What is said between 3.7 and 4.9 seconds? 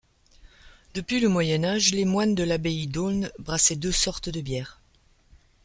deux sortes de bières.